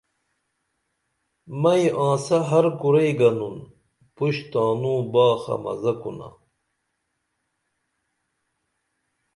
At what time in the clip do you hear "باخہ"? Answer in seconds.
5.13-5.55